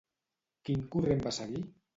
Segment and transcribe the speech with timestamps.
[0.69, 1.65] Quin corrent va seguir?